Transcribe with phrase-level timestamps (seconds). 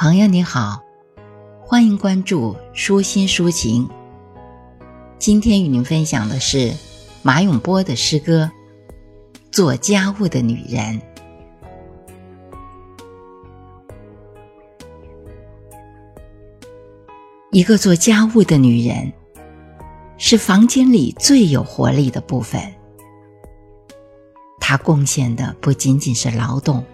[0.00, 0.80] 朋友你好，
[1.60, 3.90] 欢迎关注舒心抒情。
[5.18, 6.72] 今天与您分享的是
[7.20, 8.48] 马永波的诗歌
[9.50, 11.00] 《做家务的女人》。
[17.50, 19.12] 一个做家务的女人，
[20.16, 22.62] 是房间里最有活力的部分。
[24.60, 26.84] 她贡献的不仅仅是劳动，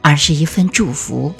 [0.00, 1.32] 而是一份祝福。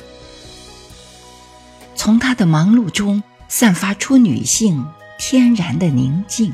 [2.02, 4.88] 从她的忙碌中散发出女性
[5.20, 6.52] 天然的宁静，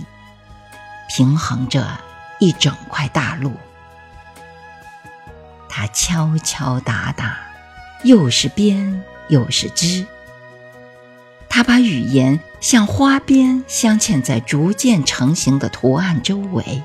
[1.09, 1.99] 平衡着
[2.39, 3.55] 一整块大陆。
[5.67, 7.39] 她敲敲打打，
[8.05, 10.07] 又是编又是织。
[11.49, 16.83] 她把语言像花边镶嵌在逐渐成型的图案周围，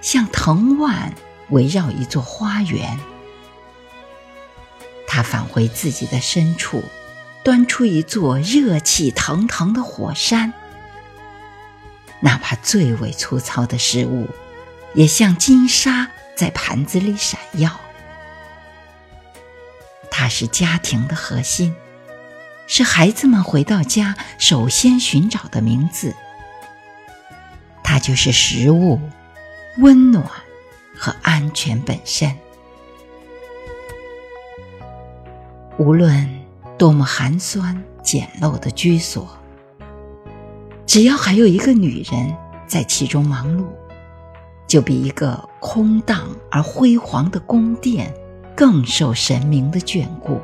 [0.00, 1.12] 像藤蔓
[1.50, 3.00] 围绕一座花园。
[5.08, 6.80] 她返回自己的深处。
[7.44, 10.54] 端出一座热气腾腾的火山，
[12.20, 14.30] 哪怕最为粗糙的食物，
[14.94, 17.78] 也像金沙在盘子里闪耀。
[20.10, 21.76] 它是家庭的核心，
[22.66, 26.14] 是孩子们回到家首先寻找的名字。
[27.82, 28.98] 它就是食物、
[29.76, 30.24] 温暖
[30.96, 32.34] 和安全本身。
[35.76, 36.43] 无论。
[36.76, 39.28] 多么寒酸简陋的居所，
[40.86, 42.36] 只要还有一个女人
[42.66, 43.64] 在其中忙碌，
[44.66, 48.12] 就比一个空荡而辉煌的宫殿
[48.56, 50.40] 更受神明的眷顾。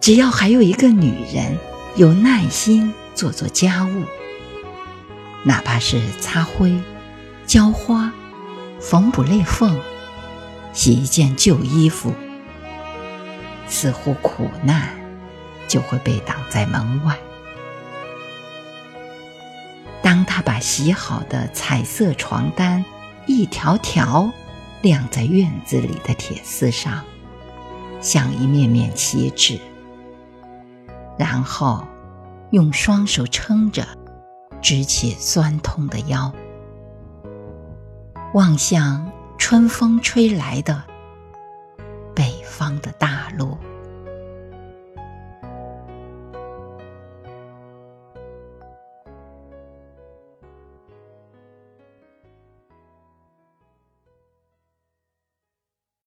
[0.00, 1.56] 只要还有一个女人
[1.94, 4.02] 有耐心做做家务，
[5.44, 6.78] 哪怕是擦灰、
[7.46, 8.12] 浇花、
[8.80, 9.80] 缝补裂缝、
[10.72, 12.12] 洗一件旧衣服。
[13.66, 14.88] 似乎苦难
[15.66, 17.18] 就会被挡在门外。
[20.02, 22.84] 当他把洗好的彩色床单
[23.26, 24.30] 一条条
[24.82, 27.02] 晾在院子里的铁丝上，
[28.00, 29.58] 像一面面旗帜，
[31.16, 31.86] 然后
[32.50, 33.86] 用双手撑着，
[34.60, 36.30] 直起酸痛的腰，
[38.34, 40.82] 望向春风吹来的
[42.14, 43.53] 北方的大陆。